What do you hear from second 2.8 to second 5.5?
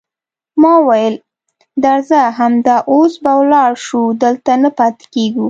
اوس به ولاړ شو، دلته نه پاتېږو.